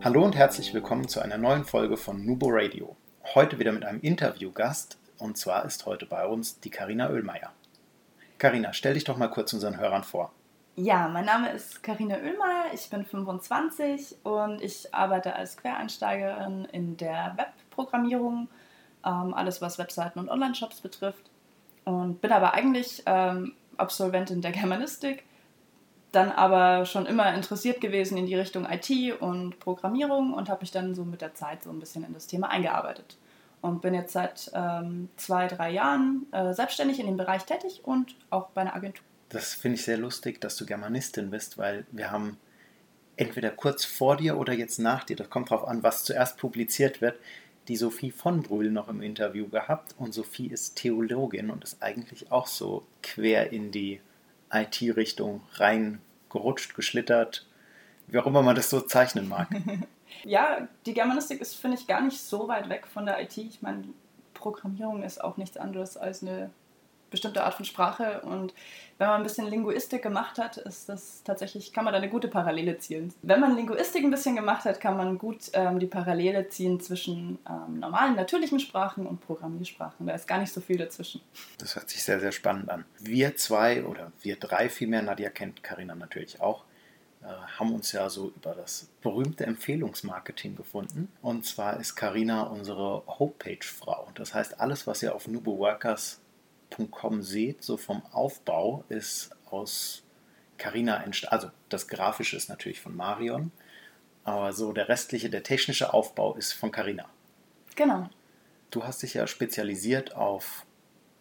[0.00, 2.96] Hallo und herzlich willkommen zu einer neuen Folge von Nubo Radio.
[3.34, 7.50] Heute wieder mit einem Interviewgast und zwar ist heute bei uns die Karina Oehlmeier.
[8.38, 10.32] Karina, stell dich doch mal kurz unseren Hörern vor.
[10.76, 16.96] Ja, mein Name ist Karina Oehlmeier, ich bin 25 und ich arbeite als Quereinsteigerin in
[16.96, 18.48] der Webprogrammierung
[19.04, 21.28] ähm, alles was Webseiten und Online-Shops betrifft.
[21.84, 25.24] Und bin aber eigentlich ähm, Absolventin der Germanistik,
[26.12, 30.70] dann aber schon immer interessiert gewesen in die Richtung IT und Programmierung und habe mich
[30.70, 33.16] dann so mit der Zeit so ein bisschen in das Thema eingearbeitet.
[33.60, 38.14] Und bin jetzt seit ähm, zwei, drei Jahren äh, selbstständig in dem Bereich tätig und
[38.30, 39.04] auch bei einer Agentur.
[39.30, 42.38] Das finde ich sehr lustig, dass du Germanistin bist, weil wir haben
[43.16, 47.00] entweder kurz vor dir oder jetzt nach dir, das kommt darauf an, was zuerst publiziert
[47.00, 47.18] wird,
[47.66, 52.30] die Sophie von Brühl noch im Interview gehabt und Sophie ist Theologin und ist eigentlich
[52.32, 54.00] auch so quer in die
[54.52, 57.46] IT-Richtung reingerutscht, geschlittert,
[58.06, 59.48] wie auch immer man das so zeichnen mag.
[60.24, 63.36] ja, die Germanistik ist, finde ich, gar nicht so weit weg von der IT.
[63.36, 63.84] Ich meine,
[64.34, 66.50] Programmierung ist auch nichts anderes als eine
[67.10, 68.20] bestimmte Art von Sprache.
[68.22, 68.54] Und
[68.98, 72.28] wenn man ein bisschen Linguistik gemacht hat, ist das tatsächlich, kann man da eine gute
[72.28, 73.12] Parallele ziehen.
[73.22, 77.38] Wenn man Linguistik ein bisschen gemacht hat, kann man gut ähm, die Parallele ziehen zwischen
[77.48, 80.06] ähm, normalen, natürlichen Sprachen und Programmiersprachen.
[80.06, 81.20] Da ist gar nicht so viel dazwischen.
[81.58, 82.84] Das hört sich sehr, sehr spannend an.
[82.98, 86.64] Wir zwei oder wir drei vielmehr, Nadja kennt Karina natürlich auch,
[87.22, 87.26] äh,
[87.58, 91.10] haben uns ja so über das berühmte Empfehlungsmarketing gefunden.
[91.22, 94.08] Und zwar ist Karina unsere Homepage-Frau.
[94.14, 96.20] Das heißt, alles, was ihr auf Nubo Workers
[96.70, 100.02] Web.com seht, so vom Aufbau, ist aus
[100.56, 101.34] Carina entstanden.
[101.34, 103.52] Also das Grafische ist natürlich von Marion,
[104.24, 107.06] aber so der restliche, der technische Aufbau ist von Carina.
[107.76, 108.08] Genau.
[108.70, 110.66] Du hast dich ja spezialisiert auf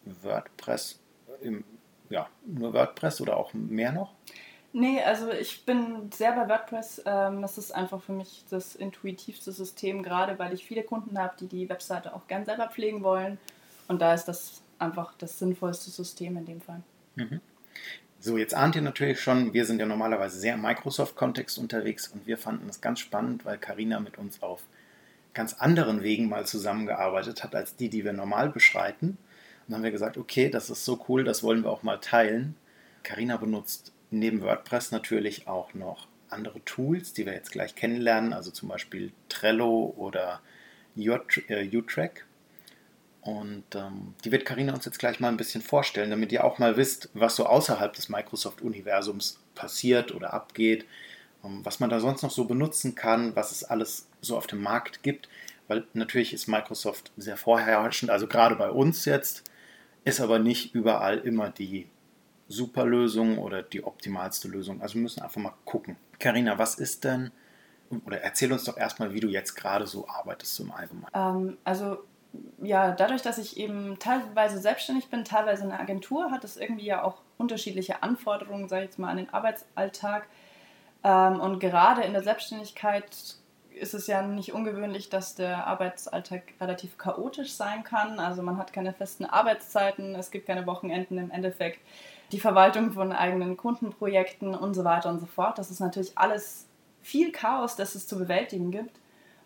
[0.04, 1.00] WordPress,
[1.42, 1.64] im,
[2.10, 4.14] ja, nur WordPress oder auch mehr noch?
[4.74, 7.02] Nee, also ich bin sehr bei WordPress.
[7.06, 11.36] Ähm, das ist einfach für mich das intuitivste System, gerade weil ich viele Kunden habe,
[11.40, 13.38] die die Webseite auch gern selber pflegen wollen.
[13.88, 16.82] Und da ist das einfach das sinnvollste System in dem Fall.
[17.16, 17.42] Mhm.
[18.20, 22.26] So, jetzt ahnt ihr natürlich schon, wir sind ja normalerweise sehr im Microsoft-Kontext unterwegs und
[22.26, 24.64] wir fanden es ganz spannend, weil Karina mit uns auf
[25.34, 29.10] ganz anderen Wegen mal zusammengearbeitet hat, als die, die wir normal beschreiten.
[29.10, 29.18] Und
[29.68, 32.56] dann haben wir gesagt, okay, das ist so cool, das wollen wir auch mal teilen.
[33.04, 38.52] Karina benutzt neben WordPress natürlich auch noch andere Tools, die wir jetzt gleich kennenlernen, also
[38.52, 40.42] zum Beispiel Trello oder
[40.96, 42.26] äh, U-Track.
[43.22, 46.60] Und ähm, die wird Karina uns jetzt gleich mal ein bisschen vorstellen, damit ihr auch
[46.60, 50.86] mal wisst, was so außerhalb des Microsoft-Universums passiert oder abgeht,
[51.44, 54.62] ähm, was man da sonst noch so benutzen kann, was es alles so auf dem
[54.62, 55.28] Markt gibt.
[55.68, 59.44] Weil natürlich ist Microsoft sehr vorherrschend, also gerade bei uns jetzt,
[60.06, 61.90] ist aber nicht überall immer die
[62.48, 64.82] super Lösung oder die optimalste Lösung.
[64.82, 65.98] Also wir müssen einfach mal gucken.
[66.20, 67.32] Karina, was ist denn,
[68.06, 71.12] oder erzähl uns doch erstmal, wie du jetzt gerade so arbeitest im Allgemeinen.
[71.14, 72.06] Ähm, also
[72.62, 76.86] ja, dadurch, dass ich eben teilweise selbstständig bin, teilweise in einer Agentur, hat es irgendwie
[76.86, 80.28] ja auch unterschiedliche Anforderungen, sage ich jetzt mal, an den Arbeitsalltag.
[81.04, 83.06] Ähm, und gerade in der Selbstständigkeit
[83.80, 88.20] ist es ja nicht ungewöhnlich, dass der Arbeitsalltag relativ chaotisch sein kann.
[88.20, 91.80] Also man hat keine festen Arbeitszeiten, es gibt keine Wochenenden im Endeffekt,
[92.32, 95.58] die Verwaltung von eigenen Kundenprojekten und so weiter und so fort.
[95.58, 96.68] Das ist natürlich alles
[97.02, 99.00] viel Chaos, das es zu bewältigen gibt.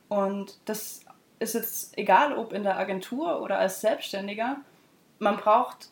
[0.10, 1.06] Und das
[1.42, 4.58] ist jetzt egal, ob in der Agentur oder als Selbstständiger,
[5.20, 5.90] man braucht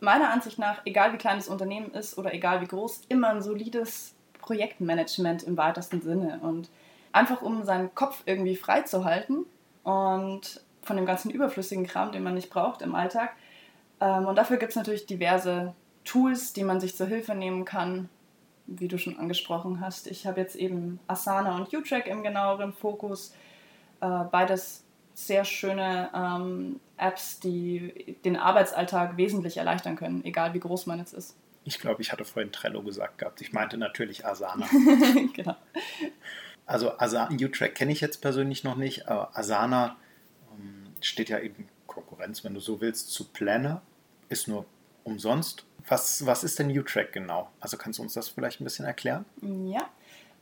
[0.00, 3.42] meiner Ansicht nach, egal wie klein das Unternehmen ist oder egal wie groß, immer ein
[3.42, 6.40] solides Projektmanagement im weitesten Sinne.
[6.42, 6.68] Und
[7.12, 9.44] einfach um seinen Kopf irgendwie frei zu halten
[9.84, 13.30] und von dem ganzen überflüssigen Kram, den man nicht braucht im Alltag.
[14.00, 15.74] Ähm, und dafür gibt es natürlich diverse
[16.04, 18.08] Tools, die man sich zur Hilfe nehmen kann,
[18.66, 20.06] wie du schon angesprochen hast.
[20.06, 23.34] Ich habe jetzt eben Asana und U-Track im genaueren Fokus.
[24.00, 24.84] Äh, beides
[25.26, 31.12] sehr schöne ähm, Apps, die den Arbeitsalltag wesentlich erleichtern können, egal wie groß man jetzt
[31.12, 31.36] ist.
[31.64, 33.40] Ich glaube, ich hatte vorhin Trello gesagt gehabt.
[33.40, 34.66] Ich meinte natürlich Asana.
[35.34, 35.56] genau.
[36.66, 39.96] Also Asana, U-Track kenne ich jetzt persönlich noch nicht, aber Asana
[40.52, 43.82] ähm, steht ja eben Konkurrenz, wenn du so willst, zu Planner.
[44.28, 44.64] Ist nur
[45.04, 45.64] umsonst.
[45.88, 47.50] Was, was ist denn U-Track genau?
[47.60, 49.24] Also kannst du uns das vielleicht ein bisschen erklären?
[49.40, 49.88] Ja,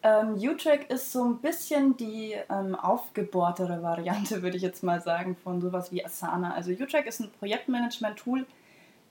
[0.03, 5.37] Ähm, U-Track ist so ein bisschen die ähm, aufgebohrtere Variante, würde ich jetzt mal sagen,
[5.37, 6.55] von sowas wie Asana.
[6.55, 8.47] Also U-Track ist ein Projektmanagement-Tool,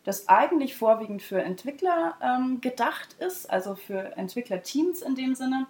[0.03, 5.67] das eigentlich vorwiegend für Entwickler ähm, gedacht ist, also für Entwicklerteams in dem Sinne.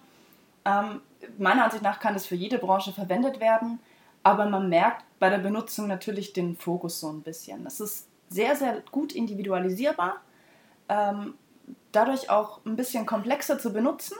[0.64, 1.02] Ähm,
[1.36, 3.78] meiner Ansicht nach kann es für jede Branche verwendet werden,
[4.22, 7.66] aber man merkt bei der Benutzung natürlich den Fokus so ein bisschen.
[7.66, 10.16] Es ist sehr, sehr gut individualisierbar,
[10.88, 11.34] ähm,
[11.92, 14.16] dadurch auch ein bisschen komplexer zu benutzen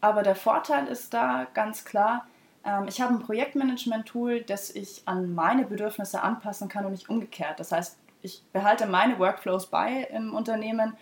[0.00, 2.26] aber der Vorteil ist da ganz klar,
[2.64, 7.60] ähm, ich habe ein Projektmanagement-Tool, das ich an meine Bedürfnisse anpassen kann und nicht umgekehrt.
[7.60, 10.96] Das heißt, ich behalte meine Workflows bei im Unternehmen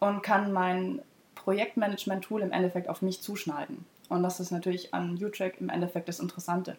[0.00, 1.02] und kann mein
[1.34, 3.84] Projektmanagement-Tool im Endeffekt auf mich zuschneiden.
[4.08, 6.76] Und das ist natürlich an U-Track im Endeffekt das Interessante.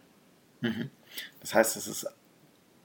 [0.61, 0.89] Mhm.
[1.39, 2.07] Das heißt, es ist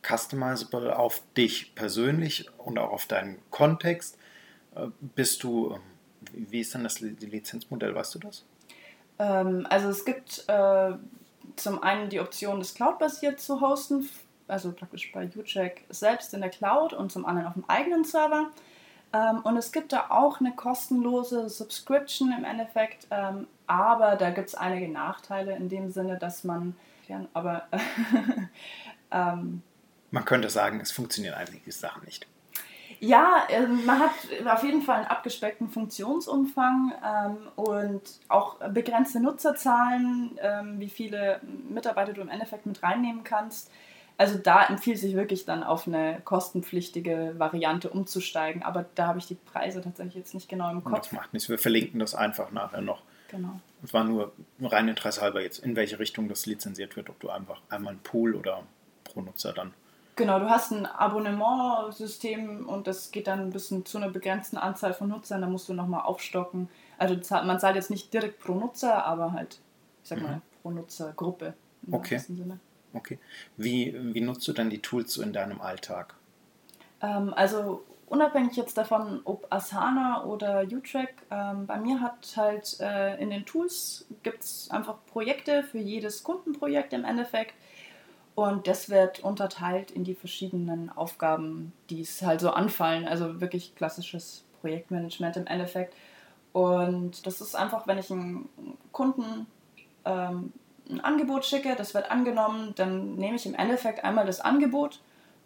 [0.02, 4.18] customizable auf dich persönlich und auch auf deinen Kontext.
[4.74, 5.78] Äh, bist du,
[6.32, 8.44] wie ist denn das Lizenzmodell, weißt du das?
[9.18, 10.92] Ähm, also es gibt äh,
[11.56, 14.08] zum einen die Option, das Cloud-basiert zu hosten,
[14.46, 18.50] also praktisch bei UCheck selbst in der Cloud und zum anderen auf dem eigenen Server.
[19.12, 24.48] Ähm, und es gibt da auch eine kostenlose Subscription im Endeffekt, ähm, aber da gibt
[24.48, 26.76] es einige Nachteile in dem Sinne, dass man,
[27.08, 27.68] ja, aber
[29.10, 29.62] ähm,
[30.10, 32.26] man könnte sagen, es funktionieren einige Sachen nicht.
[33.00, 34.10] Ja, ähm, man hat
[34.46, 42.12] auf jeden Fall einen abgespeckten Funktionsumfang ähm, und auch begrenzte Nutzerzahlen, ähm, wie viele Mitarbeiter
[42.12, 43.70] du im Endeffekt mit reinnehmen kannst.
[44.16, 48.64] Also da empfiehlt sich wirklich dann auf eine kostenpflichtige Variante umzusteigen.
[48.64, 51.02] Aber da habe ich die Preise tatsächlich jetzt nicht genau im Kopf.
[51.02, 51.48] Das macht nichts.
[51.48, 53.02] Wir verlinken das einfach nachher noch.
[53.30, 53.60] Genau.
[53.84, 57.30] Es war nur rein Interesse halber jetzt, in welche Richtung das lizenziert wird, ob du
[57.30, 58.64] einfach einmal ein Pool oder
[59.04, 59.72] pro Nutzer dann
[60.18, 64.92] Genau, du hast ein Abonnementsystem und das geht dann ein bisschen zu einer begrenzten Anzahl
[64.92, 66.68] von Nutzern, da musst du nochmal aufstocken.
[66.98, 69.60] Also man zahlt jetzt nicht direkt pro Nutzer, aber halt,
[70.02, 70.42] ich sag mal, mhm.
[70.60, 71.54] pro Nutzergruppe.
[71.88, 72.20] Okay.
[72.94, 73.20] Okay.
[73.56, 76.16] Wie, wie nutzt du dann die Tools so in deinem Alltag?
[77.00, 83.22] Ähm, also unabhängig jetzt davon, ob Asana oder U-Track, ähm, bei mir hat halt äh,
[83.22, 87.54] in den Tools gibt es einfach Projekte für jedes Kundenprojekt im Endeffekt
[88.38, 93.08] und das wird unterteilt in die verschiedenen Aufgaben, die es halt so anfallen.
[93.08, 95.92] Also wirklich klassisches Projektmanagement im Endeffekt.
[96.52, 98.48] Und das ist einfach, wenn ich einem
[98.92, 99.48] Kunden
[100.04, 100.52] ähm,
[100.88, 105.00] ein Angebot schicke, das wird angenommen, dann nehme ich im Endeffekt einmal das Angebot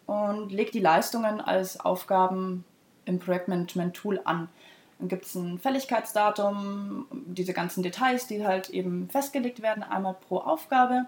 [0.05, 2.63] und lege die Leistungen als Aufgaben
[3.05, 4.49] im Projektmanagement-Tool an.
[4.99, 10.37] Dann gibt es ein Fälligkeitsdatum, diese ganzen Details, die halt eben festgelegt werden, einmal pro
[10.37, 11.07] Aufgabe.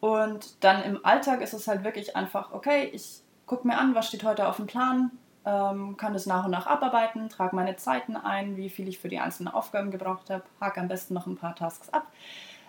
[0.00, 4.08] Und dann im Alltag ist es halt wirklich einfach, okay, ich gucke mir an, was
[4.08, 5.10] steht heute auf dem Plan,
[5.44, 9.08] ähm, kann das nach und nach abarbeiten, trage meine Zeiten ein, wie viel ich für
[9.08, 12.06] die einzelnen Aufgaben gebraucht habe, hake am besten noch ein paar Tasks ab,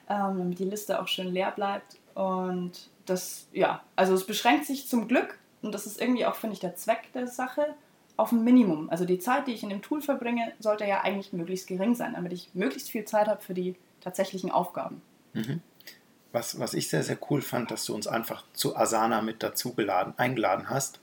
[0.10, 1.98] ähm, damit die Liste auch schön leer bleibt.
[2.16, 6.56] Und das, ja, also es beschränkt sich zum Glück, und das ist irgendwie auch, finde
[6.56, 7.76] ich, der Zweck der Sache,
[8.18, 8.90] auf ein Minimum.
[8.90, 12.14] Also die Zeit, die ich in dem Tool verbringe, sollte ja eigentlich möglichst gering sein,
[12.14, 15.02] damit ich möglichst viel Zeit habe für die tatsächlichen Aufgaben.
[15.34, 15.62] Mhm
[16.32, 19.74] was, was ich sehr, sehr cool fand, dass du uns einfach zu Asana mit dazu
[19.74, 21.00] geladen, eingeladen hast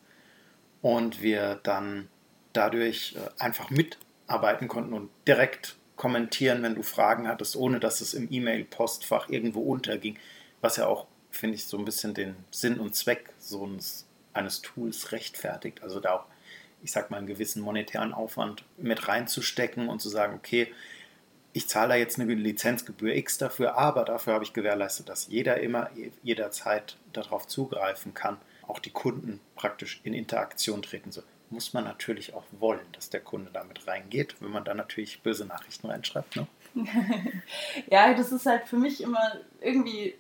[0.83, 2.09] und wir dann
[2.53, 8.15] dadurch äh, einfach mitarbeiten konnten und direkt kommentieren, wenn du Fragen hattest, ohne dass es
[8.15, 10.19] im E-Mail-Postfach irgendwo unterging,
[10.61, 14.63] was ja auch, finde ich, so ein bisschen den Sinn und Zweck so eines, eines
[14.63, 15.83] Tools rechtfertigt.
[15.83, 16.25] Also da auch,
[16.83, 20.73] ich sag mal, einen gewissen monetären Aufwand mit reinzustecken und zu sagen, okay,
[21.53, 25.61] ich zahle da jetzt eine Lizenzgebühr X dafür, aber dafür habe ich gewährleistet, dass jeder
[25.61, 25.91] immer
[26.23, 28.37] jederzeit darauf zugreifen kann,
[28.67, 31.11] auch die Kunden praktisch in Interaktion treten.
[31.11, 35.23] So muss man natürlich auch wollen, dass der Kunde damit reingeht, wenn man da natürlich
[35.23, 36.37] böse Nachrichten reinschreibt.
[36.37, 36.47] Ne?
[37.91, 40.15] ja, das ist halt für mich immer irgendwie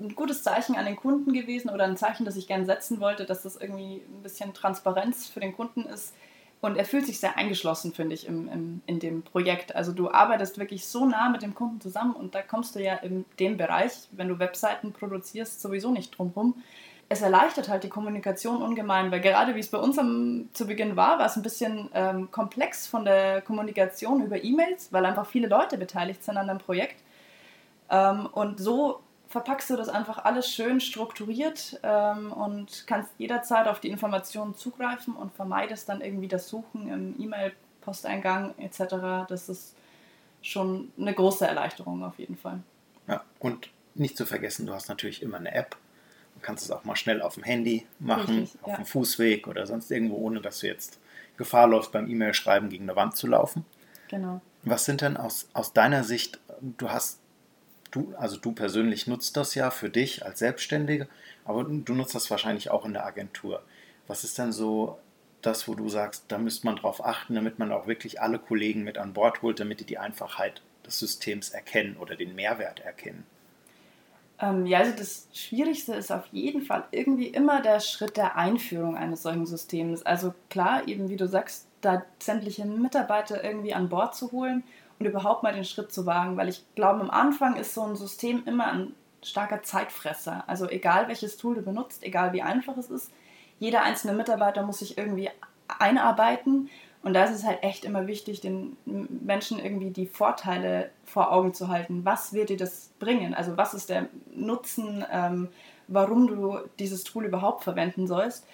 [0.00, 3.26] ein gutes Zeichen an den Kunden gewesen oder ein Zeichen, das ich gerne setzen wollte,
[3.26, 6.14] dass das irgendwie ein bisschen Transparenz für den Kunden ist
[6.60, 9.74] und er fühlt sich sehr eingeschlossen, finde ich, im, im, in dem Projekt.
[9.74, 12.96] Also du arbeitest wirklich so nah mit dem Kunden zusammen und da kommst du ja
[12.96, 16.62] in dem Bereich, wenn du Webseiten produzierst, sowieso nicht drum rum.
[17.08, 20.96] Es erleichtert halt die Kommunikation ungemein, weil gerade wie es bei uns am, zu Beginn
[20.96, 25.48] war, war es ein bisschen ähm, komplex von der Kommunikation über E-Mails, weil einfach viele
[25.48, 27.02] Leute beteiligt sind an dem Projekt.
[27.90, 33.80] Ähm, und so verpackst du das einfach alles schön strukturiert ähm, und kannst jederzeit auf
[33.80, 39.28] die Informationen zugreifen und vermeidest dann irgendwie das Suchen im E-Mail-Posteingang etc.
[39.28, 39.76] Das ist
[40.42, 42.60] schon eine große Erleichterung auf jeden Fall.
[43.06, 45.76] Ja, und nicht zu vergessen, du hast natürlich immer eine App.
[46.34, 48.76] Du kannst es auch mal schnell auf dem Handy machen, Richtig, auf ja.
[48.76, 50.98] dem Fußweg oder sonst irgendwo, ohne dass du jetzt
[51.36, 53.64] Gefahr läufst, beim E-Mail-Schreiben gegen eine Wand zu laufen.
[54.08, 54.40] Genau.
[54.64, 57.20] Was sind denn aus, aus deiner Sicht, du hast
[57.90, 61.08] du, also du persönlich nutzt das ja für dich als Selbstständige,
[61.44, 63.62] aber du nutzt das wahrscheinlich auch in der Agentur.
[64.06, 64.98] Was ist denn so
[65.42, 68.82] das, wo du sagst, da müsste man drauf achten, damit man auch wirklich alle Kollegen
[68.82, 73.24] mit an Bord holt, damit die die Einfachheit des Systems erkennen oder den Mehrwert erkennen?
[74.40, 78.96] Ähm, ja, also das Schwierigste ist auf jeden Fall irgendwie immer der Schritt der Einführung
[78.96, 80.02] eines solchen Systems.
[80.02, 84.64] Also klar, eben wie du sagst, da sämtliche Mitarbeiter irgendwie an Bord zu holen
[85.00, 87.96] und überhaupt mal den Schritt zu wagen, weil ich glaube, am Anfang ist so ein
[87.96, 90.44] System immer ein starker Zeitfresser.
[90.46, 93.10] Also egal welches Tool du benutzt, egal wie einfach es ist,
[93.58, 95.30] jeder einzelne Mitarbeiter muss sich irgendwie
[95.66, 96.68] einarbeiten
[97.02, 101.54] und da ist es halt echt immer wichtig, den Menschen irgendwie die Vorteile vor Augen
[101.54, 102.04] zu halten.
[102.04, 103.32] Was wird dir das bringen?
[103.32, 105.48] Also was ist der Nutzen, ähm,
[105.88, 108.46] warum du dieses Tool überhaupt verwenden sollst?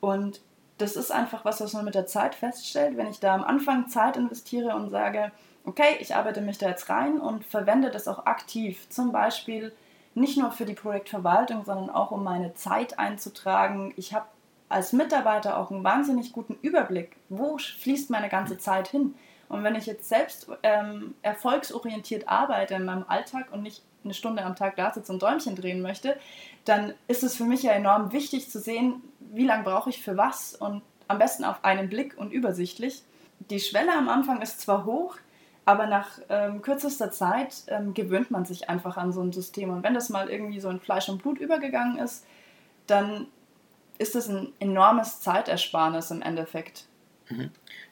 [0.00, 0.40] Und
[0.80, 2.96] das ist einfach was, was man mit der Zeit feststellt.
[2.96, 5.32] Wenn ich da am Anfang Zeit investiere und sage,
[5.64, 9.72] okay, ich arbeite mich da jetzt rein und verwende das auch aktiv, zum Beispiel
[10.14, 13.92] nicht nur für die Projektverwaltung, sondern auch um meine Zeit einzutragen.
[13.96, 14.26] Ich habe
[14.68, 19.14] als Mitarbeiter auch einen wahnsinnig guten Überblick, wo fließt meine ganze Zeit hin.
[19.48, 24.44] Und wenn ich jetzt selbst ähm, erfolgsorientiert arbeite in meinem Alltag und nicht eine Stunde
[24.44, 26.16] am Tag da sitze und Däumchen drehen möchte,
[26.64, 30.16] dann ist es für mich ja enorm wichtig zu sehen, wie lange brauche ich für
[30.16, 33.02] was und am besten auf einen Blick und übersichtlich.
[33.50, 35.16] Die Schwelle am Anfang ist zwar hoch,
[35.64, 39.70] aber nach ähm, kürzester Zeit ähm, gewöhnt man sich einfach an so ein System.
[39.70, 42.26] Und wenn das mal irgendwie so in Fleisch und Blut übergegangen ist,
[42.86, 43.26] dann
[43.98, 46.86] ist das ein enormes Zeitersparnis im Endeffekt.
[47.28, 47.50] Mhm.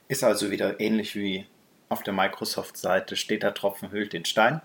[0.09, 1.47] Ist also wieder ähnlich wie
[1.89, 4.61] auf der Microsoft-Seite, steht da Tropfen hüllt den Stein.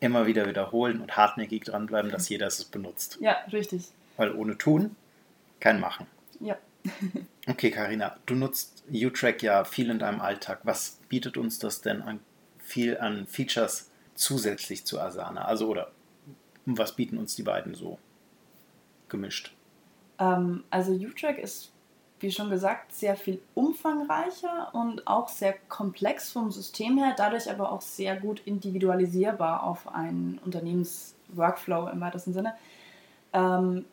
[0.00, 3.18] Immer wieder wiederholen und hartnäckig dranbleiben, dass jeder es benutzt.
[3.20, 3.88] Ja, richtig.
[4.16, 4.96] Weil ohne tun,
[5.60, 6.06] kein Machen.
[6.40, 6.56] Ja.
[7.46, 10.60] okay, Karina, du nutzt U-Track ja viel in deinem Alltag.
[10.64, 12.20] Was bietet uns das denn an
[12.58, 15.44] viel an Features zusätzlich zu Asana?
[15.44, 15.90] Also oder
[16.66, 17.98] was bieten uns die beiden so
[19.08, 19.54] gemischt?
[20.18, 21.72] Ähm, also U-Track ist,
[22.20, 27.72] wie schon gesagt, sehr viel umfangreicher und auch sehr komplex vom System her, dadurch aber
[27.72, 32.54] auch sehr gut individualisierbar auf einen Unternehmensworkflow im weitesten Sinne.
[33.32, 33.84] Ähm,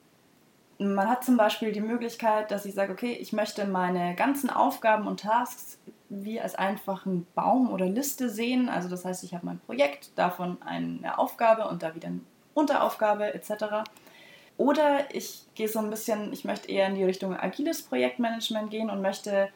[0.78, 5.08] man hat zum Beispiel die Möglichkeit, dass ich sage, okay, ich möchte meine ganzen Aufgaben
[5.08, 5.78] und Tasks
[6.10, 8.68] wie als einfachen Baum oder Liste sehen.
[8.68, 12.22] Also das heißt, ich habe mein Projekt, davon eine Aufgabe und da wieder eine
[12.54, 13.84] Unteraufgabe etc.
[14.62, 18.91] Oder ich gehe so ein bisschen, ich möchte eher in die Richtung agiles Projektmanagement gehen
[18.91, 19.50] und möchte,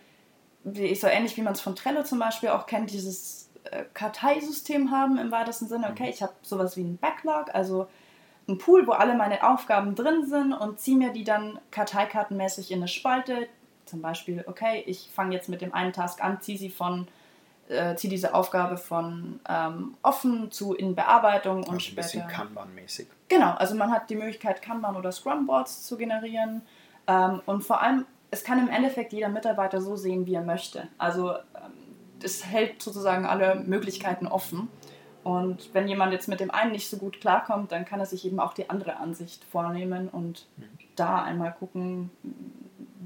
[0.64, 5.20] so ähnlich wie man es von Trello zum Beispiel auch kennt, dieses äh, Karteisystem haben
[5.20, 5.92] im weitesten Sinne.
[5.92, 7.88] Okay, ich habe sowas wie ein Backlog, also
[8.48, 12.80] ein Pool, wo alle meine Aufgaben drin sind und ziehe mir die dann karteikartenmäßig in
[12.80, 13.48] eine Spalte.
[13.86, 17.08] Zum Beispiel, okay, ich fange jetzt mit dem einen Task an, ziehe sie von
[17.68, 22.02] äh, ziehe diese Aufgabe von ähm, offen zu in Bearbeitung und also später.
[22.02, 23.08] Ein bisschen Kanban-mäßig.
[23.28, 26.62] Genau, also man hat die Möglichkeit, Kanban oder Scrum-Boards zu generieren.
[27.08, 30.88] Ähm, und vor allem, es kann im Endeffekt jeder Mitarbeiter so sehen, wie er möchte.
[30.98, 31.74] Also ähm,
[32.22, 34.70] es hält sozusagen alle Möglichkeiten offen.
[35.24, 38.26] Und wenn jemand jetzt mit dem einen nicht so gut klarkommt, dann kann er sich
[38.26, 40.64] eben auch die andere Ansicht vornehmen und mhm.
[40.96, 42.12] da einmal gucken,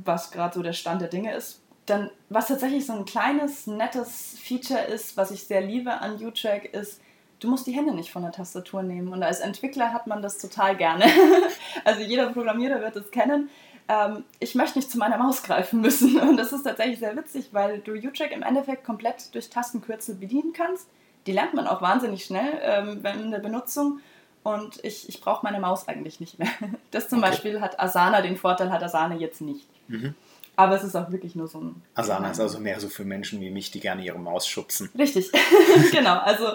[0.04, 4.38] was gerade so der Stand der Dinge ist dann, was tatsächlich so ein kleines, nettes
[4.40, 7.02] Feature ist, was ich sehr liebe an U-Track, ist,
[7.40, 9.10] du musst die Hände nicht von der Tastatur nehmen.
[9.10, 11.06] Und als Entwickler hat man das total gerne.
[11.86, 13.50] also jeder Programmierer wird es kennen.
[13.88, 16.20] Ähm, ich möchte nicht zu meiner Maus greifen müssen.
[16.20, 20.54] Und das ist tatsächlich sehr witzig, weil du U-Track im Endeffekt komplett durch Tastenkürzel bedienen
[20.54, 20.88] kannst.
[21.28, 24.00] Die lernt man auch wahnsinnig schnell ähm, in der Benutzung.
[24.44, 26.50] Und ich, ich brauche meine Maus eigentlich nicht mehr.
[26.92, 27.30] Das zum okay.
[27.30, 29.68] Beispiel hat Asana den Vorteil, hat Asana jetzt nicht.
[29.88, 30.16] Mhm.
[30.60, 31.82] Aber es ist auch wirklich nur so ein.
[31.96, 34.90] Asana ist also mehr so für Menschen wie mich, die gerne ihre Maus schubsen.
[34.98, 35.32] Richtig,
[35.94, 36.18] genau.
[36.18, 36.50] Also,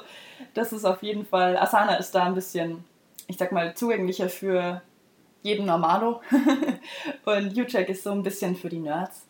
[0.52, 1.56] das ist auf jeden Fall.
[1.56, 2.84] Asana ist da ein bisschen,
[3.28, 4.82] ich sag mal, zugänglicher für
[5.40, 6.20] jeden Normalo.
[7.24, 9.22] Und U-Check ist so ein bisschen für die Nerds,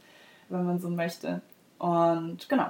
[0.48, 1.40] wenn man so möchte.
[1.78, 2.66] Und genau.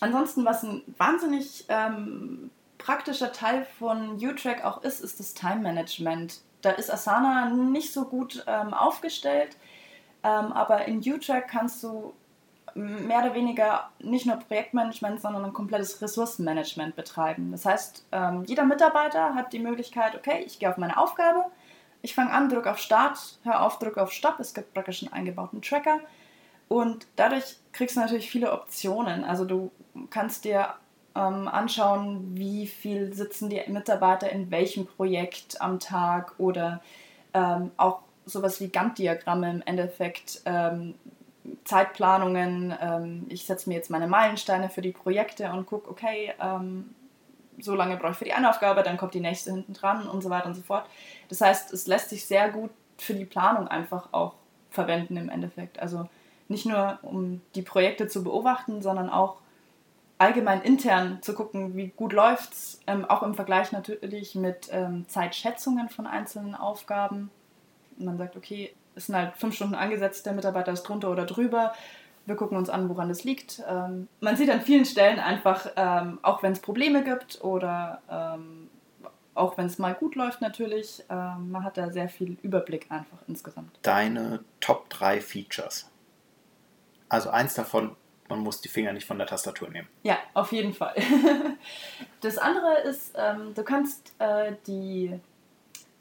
[0.00, 6.40] Ansonsten, was ein wahnsinnig ähm, praktischer Teil von U-Track auch ist, ist das Time Management.
[6.60, 9.56] Da ist Asana nicht so gut ähm, aufgestellt
[10.28, 12.12] ähm, aber in U-Track kannst du
[12.74, 17.50] mehr oder weniger nicht nur Projektmanagement, sondern ein komplettes Ressourcenmanagement betreiben.
[17.50, 21.46] Das heißt, ähm, jeder Mitarbeiter hat die Möglichkeit, okay, ich gehe auf meine Aufgabe,
[22.02, 24.38] ich fange an, drücke auf Start, hör auf, drücke auf Stopp.
[24.38, 25.98] Es gibt praktisch einen eingebauten Tracker.
[26.68, 29.24] Und dadurch kriegst du natürlich viele Optionen.
[29.24, 29.72] Also du
[30.10, 30.74] kannst dir
[31.16, 36.80] ähm, anschauen, wie viel sitzen die Mitarbeiter in welchem Projekt am Tag oder
[37.34, 40.94] ähm, auch sowas wie Gantt-Diagramme im Endeffekt, ähm,
[41.64, 42.74] Zeitplanungen.
[42.80, 46.94] Ähm, ich setze mir jetzt meine Meilensteine für die Projekte und gucke, okay, ähm,
[47.60, 50.22] so lange brauche ich für die eine Aufgabe, dann kommt die nächste hinten dran und
[50.22, 50.86] so weiter und so fort.
[51.28, 54.34] Das heißt, es lässt sich sehr gut für die Planung einfach auch
[54.70, 55.80] verwenden im Endeffekt.
[55.80, 56.08] Also
[56.48, 59.36] nicht nur um die Projekte zu beobachten, sondern auch
[60.18, 65.06] allgemein intern zu gucken, wie gut läuft es, ähm, auch im Vergleich natürlich mit ähm,
[65.08, 67.30] Zeitschätzungen von einzelnen Aufgaben.
[67.98, 71.74] Man sagt, okay, es sind halt fünf Stunden angesetzt, der Mitarbeiter ist drunter oder drüber.
[72.26, 73.62] Wir gucken uns an, woran das liegt.
[73.68, 78.68] Ähm, man sieht an vielen Stellen einfach, ähm, auch wenn es Probleme gibt oder ähm,
[79.34, 83.18] auch wenn es mal gut läuft natürlich, ähm, man hat da sehr viel Überblick einfach
[83.28, 83.78] insgesamt.
[83.82, 85.90] Deine Top 3 Features.
[87.08, 87.96] Also eins davon
[88.28, 89.88] man muss die Finger nicht von der Tastatur nehmen.
[90.02, 90.94] Ja, auf jeden Fall.
[92.20, 95.18] das andere ist, ähm, du kannst äh, die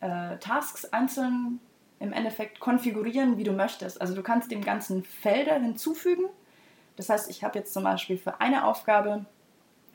[0.01, 1.59] äh, Tasks einzeln
[1.99, 3.99] im Endeffekt konfigurieren, wie du möchtest.
[4.01, 6.25] Also du kannst dem Ganzen Felder hinzufügen.
[6.95, 9.25] Das heißt, ich habe jetzt zum Beispiel für eine Aufgabe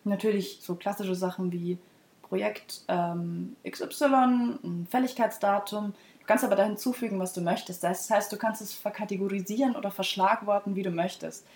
[0.04, 1.78] natürlich so klassische Sachen wie
[2.22, 5.94] Projekt ähm, XY, ein Fälligkeitsdatum.
[6.20, 7.84] Du kannst aber da hinzufügen, was du möchtest.
[7.84, 11.46] Das heißt, du kannst es verkategorisieren oder verschlagworten, wie du möchtest.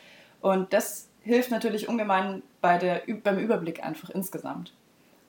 [0.40, 4.72] Und das hilft natürlich ungemein bei der, beim Überblick einfach insgesamt.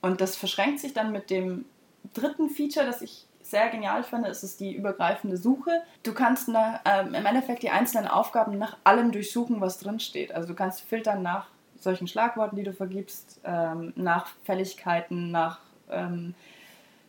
[0.02, 1.66] Und das verschränkt sich dann mit dem
[2.14, 5.82] dritten Feature, das ich sehr genial finde, ist es die übergreifende Suche.
[6.04, 10.34] Du kannst nach, ähm, im Endeffekt die einzelnen Aufgaben nach allem durchsuchen, was drinsteht.
[10.34, 11.48] Also du kannst filtern nach
[11.80, 16.34] solchen Schlagworten, die du vergibst, ähm, nach Fälligkeiten, nach ähm,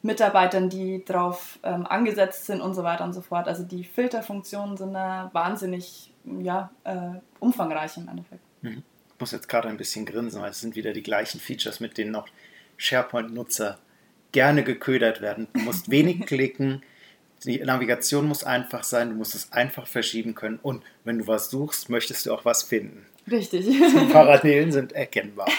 [0.02, 3.48] Mitarbeitern, die darauf ähm, angesetzt sind und so weiter und so fort.
[3.48, 8.42] Also die Filterfunktionen sind da wahnsinnig ja, äh, umfangreich im Endeffekt.
[8.62, 8.82] Mhm.
[9.14, 11.98] Ich muss jetzt gerade ein bisschen grinsen, weil es sind wieder die gleichen Features, mit
[11.98, 12.28] denen auch
[12.76, 13.78] SharePoint-Nutzer
[14.32, 15.48] gerne geködert werden.
[15.52, 16.82] Du musst wenig klicken,
[17.44, 21.50] die Navigation muss einfach sein, du musst es einfach verschieben können und wenn du was
[21.50, 23.06] suchst, möchtest du auch was finden.
[23.30, 23.66] Richtig.
[23.66, 25.48] Die Parallelen sind erkennbar.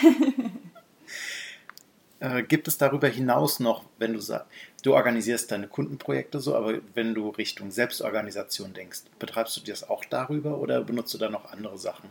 [2.20, 4.48] äh, gibt es darüber hinaus noch, wenn du sagst,
[4.84, 10.04] du organisierst deine Kundenprojekte so, aber wenn du Richtung Selbstorganisation denkst, betreibst du das auch
[10.06, 12.10] darüber oder benutzt du da noch andere Sachen?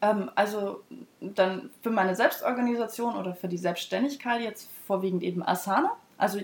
[0.00, 0.82] Ähm, also
[1.20, 5.92] dann für meine Selbstorganisation oder für die Selbstständigkeit jetzt vorwiegend eben Asana.
[6.16, 6.40] Also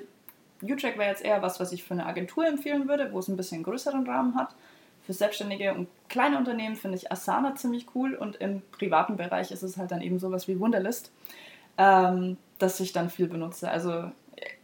[0.63, 3.37] UTrack wäre jetzt eher was, was ich für eine Agentur empfehlen würde, wo es ein
[3.37, 4.55] bisschen größeren Rahmen hat.
[5.03, 9.63] Für selbstständige und kleine Unternehmen finde ich Asana ziemlich cool und im privaten Bereich ist
[9.63, 11.13] es halt dann eben sowas wie Wunderlist,
[11.77, 13.71] ähm, das ich dann viel benutze.
[13.71, 14.11] Also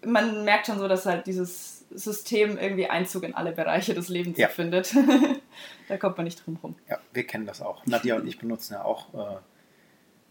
[0.04, 4.38] man merkt schon so, dass halt dieses System irgendwie Einzug in alle Bereiche des Lebens
[4.38, 4.48] ja.
[4.48, 4.94] findet.
[5.88, 6.76] da kommt man nicht drum rum.
[6.88, 7.84] Ja, wir kennen das auch.
[7.86, 9.38] Nadja und ich benutzen ja auch äh,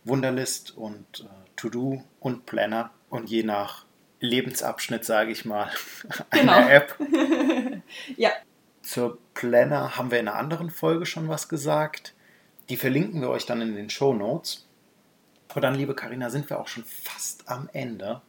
[0.05, 3.85] Wunderlist und äh, To-Do und Planner und je nach
[4.21, 5.69] Lebensabschnitt, sage ich mal,
[6.29, 6.67] eine genau.
[6.67, 6.97] App.
[8.17, 8.31] ja.
[8.81, 12.13] Zur Planner haben wir in einer anderen Folge schon was gesagt.
[12.69, 14.67] Die verlinken wir euch dann in den Show Notes.
[15.53, 18.21] Und dann, liebe Karina, sind wir auch schon fast am Ende.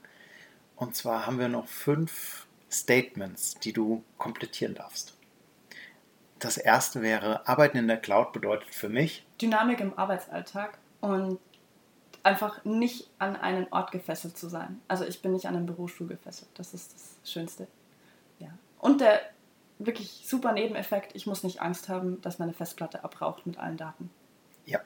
[0.81, 5.15] Und zwar haben wir noch fünf Statements, die du komplettieren darfst.
[6.39, 11.39] Das erste wäre, Arbeiten in der Cloud bedeutet für mich Dynamik im Arbeitsalltag und
[12.23, 14.81] einfach nicht an einen Ort gefesselt zu sein.
[14.89, 16.49] Also ich bin nicht an einen Bürostuhl gefesselt.
[16.55, 17.67] Das ist das Schönste.
[18.39, 18.49] Ja.
[18.79, 19.21] Und der
[19.79, 24.09] wirklich super Nebeneffekt, ich muss nicht Angst haben, dass meine Festplatte abraucht mit allen Daten.
[24.65, 24.81] Ja,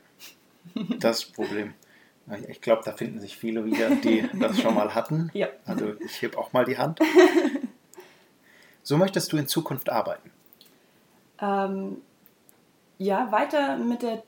[0.98, 1.72] das Problem.
[2.48, 5.30] Ich glaube, da finden sich viele wieder, die das schon mal hatten.
[5.34, 5.48] Ja.
[5.66, 7.00] Also ich heb auch mal die Hand.
[8.86, 10.30] So möchtest du in Zukunft arbeiten?
[11.40, 12.02] Ähm,
[12.98, 14.22] ja, weiter mit der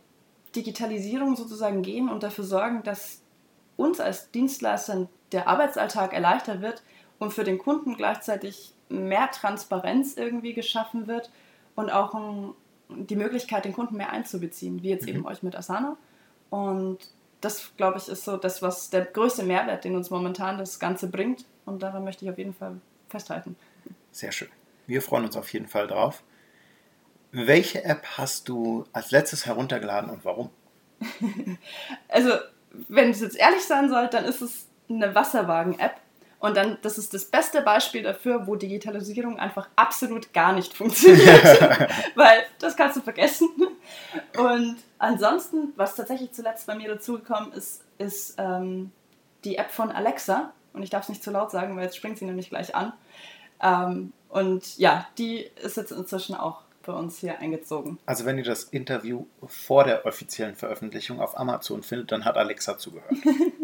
[0.56, 3.20] Digitalisierung sozusagen gehen und dafür sorgen, dass
[3.76, 6.82] uns als Dienstleister der Arbeitsalltag erleichtert wird
[7.18, 11.30] und für den Kunden gleichzeitig mehr Transparenz irgendwie geschaffen wird
[11.74, 12.14] und auch
[12.88, 15.16] die Möglichkeit, den Kunden mehr einzubeziehen, wie jetzt mhm.
[15.16, 15.98] eben euch mit Asana.
[16.48, 16.98] Und
[17.46, 21.08] das, glaube ich, ist so das, was der größte Mehrwert, den uns momentan das Ganze
[21.08, 21.44] bringt.
[21.64, 23.56] Und daran möchte ich auf jeden Fall festhalten.
[24.10, 24.48] Sehr schön.
[24.86, 26.22] Wir freuen uns auf jeden Fall drauf.
[27.30, 30.50] Welche App hast du als letztes heruntergeladen und warum?
[32.08, 32.30] also,
[32.88, 36.00] wenn es jetzt ehrlich sein soll, dann ist es eine Wasserwagen-App.
[36.46, 41.44] Und dann, das ist das beste Beispiel dafür, wo Digitalisierung einfach absolut gar nicht funktioniert.
[42.14, 43.48] Weil das kannst du vergessen.
[44.38, 48.92] Und ansonsten, was tatsächlich zuletzt bei mir dazugekommen ist, ist ähm,
[49.44, 50.52] die App von Alexa.
[50.72, 52.92] Und ich darf es nicht zu laut sagen, weil jetzt springt sie nämlich gleich an.
[53.60, 57.98] Ähm, und ja, die ist jetzt inzwischen auch bei uns hier eingezogen.
[58.06, 62.78] Also wenn ihr das Interview vor der offiziellen Veröffentlichung auf Amazon findet, dann hat Alexa
[62.78, 63.10] zugehört.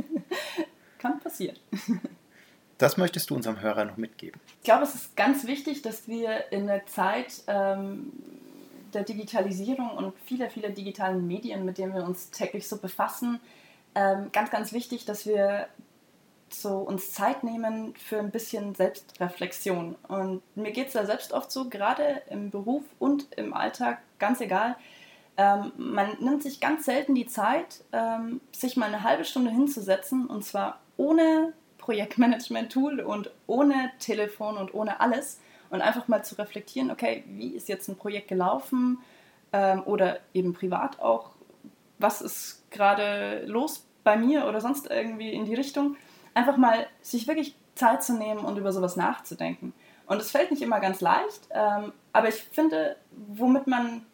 [2.82, 4.40] Das möchtest du unserem Hörer noch mitgeben?
[4.58, 8.12] Ich glaube, es ist ganz wichtig, dass wir in der Zeit ähm,
[8.92, 13.38] der Digitalisierung und vieler, vieler digitalen Medien, mit denen wir uns täglich so befassen,
[13.94, 15.68] ähm, ganz, ganz wichtig, dass wir
[16.48, 19.94] so uns Zeit nehmen für ein bisschen Selbstreflexion.
[20.08, 24.40] Und mir geht es da selbst oft so, gerade im Beruf und im Alltag, ganz
[24.40, 24.74] egal.
[25.36, 30.26] Ähm, man nimmt sich ganz selten die Zeit, ähm, sich mal eine halbe Stunde hinzusetzen
[30.26, 35.40] und zwar ohne Projektmanagement-Tool und ohne Telefon und ohne alles
[35.70, 38.98] und einfach mal zu reflektieren, okay, wie ist jetzt ein Projekt gelaufen
[39.52, 41.30] ähm, oder eben privat auch,
[41.98, 45.96] was ist gerade los bei mir oder sonst irgendwie in die Richtung
[46.34, 49.72] einfach mal sich wirklich Zeit zu nehmen und über sowas nachzudenken.
[50.06, 54.04] Und es fällt nicht immer ganz leicht, ähm, aber ich finde, womit man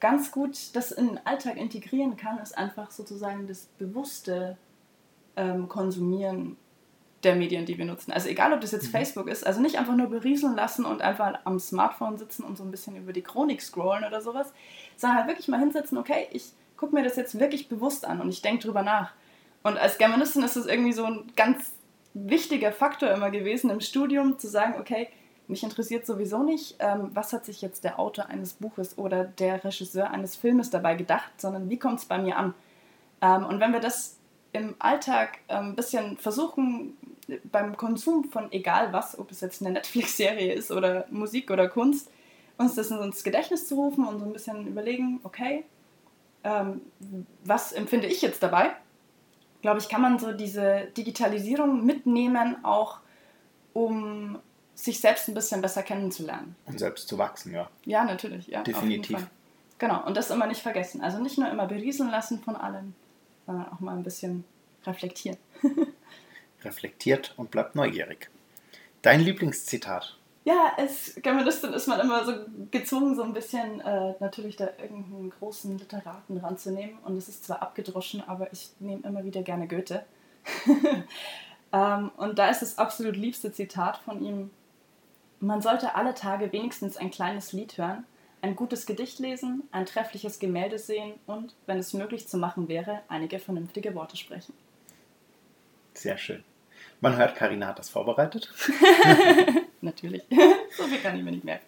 [0.00, 4.56] ganz gut das in den Alltag integrieren kann, ist einfach sozusagen das bewusste
[5.36, 6.56] ähm, Konsumieren
[7.22, 8.12] der Medien, die wir nutzen.
[8.12, 8.92] Also egal, ob das jetzt mhm.
[8.92, 12.64] Facebook ist, also nicht einfach nur berieseln lassen und einfach am Smartphone sitzen und so
[12.64, 14.52] ein bisschen über die Chronik scrollen oder sowas,
[14.96, 18.28] sondern halt wirklich mal hinsetzen, okay, ich gucke mir das jetzt wirklich bewusst an und
[18.28, 19.12] ich denke drüber nach.
[19.62, 21.72] Und als Germanistin ist das irgendwie so ein ganz
[22.14, 25.08] wichtiger Faktor immer gewesen im Studium, zu sagen, okay,
[25.48, 29.62] mich interessiert sowieso nicht, ähm, was hat sich jetzt der Autor eines Buches oder der
[29.64, 32.54] Regisseur eines Filmes dabei gedacht, sondern wie kommt es bei mir an.
[33.22, 34.15] Ähm, und wenn wir das
[34.56, 36.96] im Alltag ein ähm, bisschen versuchen,
[37.44, 42.10] beim Konsum von egal was, ob es jetzt eine Netflix-Serie ist oder Musik oder Kunst,
[42.58, 45.64] uns das ins Gedächtnis zu rufen und so ein bisschen überlegen, okay,
[46.44, 46.80] ähm,
[47.44, 48.76] was empfinde ich jetzt dabei?
[49.66, 52.98] glaube ich, kann man so diese Digitalisierung mitnehmen, auch
[53.72, 54.38] um
[54.76, 56.54] sich selbst ein bisschen besser kennenzulernen.
[56.66, 57.68] Und selbst zu wachsen, ja.
[57.84, 58.62] Ja, natürlich, ja.
[58.62, 59.26] Definitiv.
[59.78, 61.00] Genau, und das immer nicht vergessen.
[61.00, 62.94] Also nicht nur immer berieseln lassen von allem,
[63.46, 64.44] sondern auch mal ein bisschen
[64.84, 65.38] reflektieren.
[66.64, 68.30] Reflektiert und bleibt neugierig.
[69.02, 70.16] Dein Lieblingszitat?
[70.44, 72.32] Ja, als Germanistin ist man immer so
[72.70, 76.98] gezwungen, so ein bisschen äh, natürlich da irgendeinen großen Literaten ranzunehmen.
[77.04, 80.04] Und es ist zwar abgedroschen, aber ich nehme immer wieder gerne Goethe.
[81.72, 84.50] ähm, und da ist das absolut liebste Zitat von ihm.
[85.40, 88.04] Man sollte alle Tage wenigstens ein kleines Lied hören,
[88.46, 93.02] ein gutes Gedicht lesen, ein treffliches Gemälde sehen und, wenn es möglich zu machen wäre,
[93.08, 94.54] einige vernünftige Worte sprechen.
[95.94, 96.44] Sehr schön.
[97.00, 98.52] Man hört, Karina hat das vorbereitet.
[99.80, 100.22] Natürlich.
[100.76, 101.66] so viel kann ich mir nicht merken.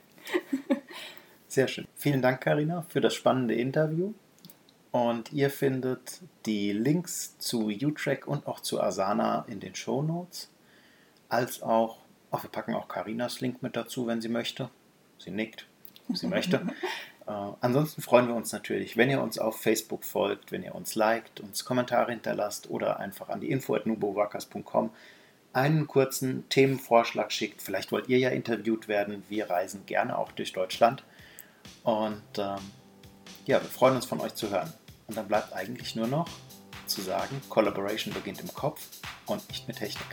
[1.48, 1.86] Sehr schön.
[1.96, 4.12] Vielen Dank, Karina, für das spannende Interview.
[4.92, 10.50] Und ihr findet die Links zu U-Track und auch zu Asana in den Show Notes.
[11.28, 11.98] Als auch,
[12.30, 14.70] ach, wir packen auch Karinas Link mit dazu, wenn sie möchte.
[15.18, 15.67] Sie nickt,
[16.14, 16.66] sie möchte.
[17.26, 20.94] äh, ansonsten freuen wir uns natürlich, wenn ihr uns auf Facebook folgt, wenn ihr uns
[20.94, 24.90] liked, uns Kommentare hinterlasst oder einfach an die info.nubowakas.com
[25.52, 27.62] einen kurzen Themenvorschlag schickt.
[27.62, 29.24] Vielleicht wollt ihr ja interviewt werden.
[29.28, 31.02] Wir reisen gerne auch durch Deutschland.
[31.82, 32.58] Und ähm,
[33.46, 34.72] ja, wir freuen uns von euch zu hören.
[35.06, 36.28] Und dann bleibt eigentlich nur noch
[36.86, 38.88] zu sagen, Collaboration beginnt im Kopf
[39.26, 40.06] und nicht mit Technik.